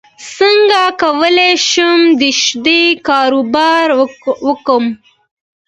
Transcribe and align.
څنګه 0.35 0.81
کولی 1.01 1.51
شم 1.67 1.99
د 2.19 2.21
شیدو 2.41 2.79
کاروبار 3.07 3.87
وکړم 4.47 4.85